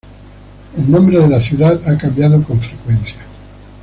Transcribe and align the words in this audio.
El 0.79 0.89
nombre 0.89 1.19
de 1.19 1.27
la 1.29 1.39
ciudad 1.39 1.79
ha 1.87 1.95
cambiado 1.95 2.41
con 2.43 2.59
frecuencia. 2.59 3.19